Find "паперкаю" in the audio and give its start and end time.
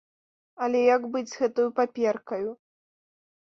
1.83-2.45